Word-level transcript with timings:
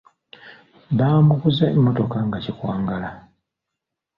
Baamuguza 0.97 1.65
emmotoka 1.75 2.17
nga 2.27 2.37
kikwangala. 2.43 3.09